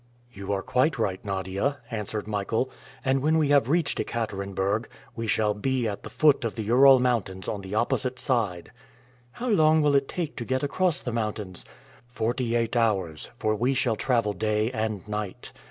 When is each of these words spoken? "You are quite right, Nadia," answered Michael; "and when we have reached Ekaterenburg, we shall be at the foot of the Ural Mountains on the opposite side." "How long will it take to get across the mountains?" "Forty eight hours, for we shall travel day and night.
"You 0.33 0.51
are 0.51 0.63
quite 0.63 0.97
right, 0.97 1.23
Nadia," 1.23 1.77
answered 1.91 2.27
Michael; 2.27 2.71
"and 3.05 3.21
when 3.21 3.37
we 3.37 3.49
have 3.49 3.69
reached 3.69 3.99
Ekaterenburg, 3.99 4.87
we 5.15 5.27
shall 5.27 5.53
be 5.53 5.87
at 5.87 6.01
the 6.01 6.09
foot 6.09 6.43
of 6.43 6.55
the 6.55 6.63
Ural 6.63 6.99
Mountains 6.99 7.47
on 7.47 7.61
the 7.61 7.75
opposite 7.75 8.17
side." 8.17 8.71
"How 9.33 9.47
long 9.49 9.83
will 9.83 9.93
it 9.95 10.07
take 10.07 10.35
to 10.37 10.43
get 10.43 10.63
across 10.63 11.03
the 11.03 11.13
mountains?" 11.13 11.65
"Forty 12.07 12.55
eight 12.55 12.75
hours, 12.75 13.29
for 13.37 13.55
we 13.55 13.75
shall 13.75 13.95
travel 13.95 14.33
day 14.33 14.71
and 14.71 15.07
night. 15.07 15.51